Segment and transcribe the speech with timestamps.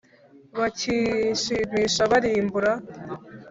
[0.59, 2.71] bakishimisha birimbura